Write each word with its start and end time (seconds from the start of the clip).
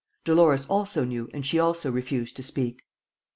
Dolores 0.25 0.65
also 0.65 1.05
knew 1.05 1.29
and 1.31 1.45
she 1.45 1.59
also 1.59 1.91
refused 1.91 2.35
to 2.37 2.41
speak. 2.41 2.81